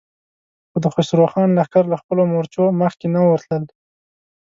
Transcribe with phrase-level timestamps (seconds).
[0.69, 3.63] خو د خسرو خان لښکر له خپلو مورچو مخکې نه ورتلل.